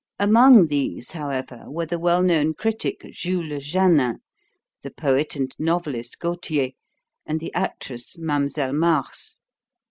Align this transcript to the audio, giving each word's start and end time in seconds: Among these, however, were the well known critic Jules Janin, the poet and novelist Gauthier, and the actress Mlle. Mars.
Among 0.17 0.65
these, 0.65 1.11
however, 1.11 1.65
were 1.67 1.85
the 1.85 1.99
well 1.99 2.23
known 2.23 2.55
critic 2.55 3.01
Jules 3.11 3.63
Janin, 3.67 4.17
the 4.81 4.89
poet 4.89 5.35
and 5.35 5.53
novelist 5.59 6.17
Gauthier, 6.19 6.71
and 7.27 7.39
the 7.39 7.53
actress 7.53 8.17
Mlle. 8.17 8.73
Mars. 8.73 9.37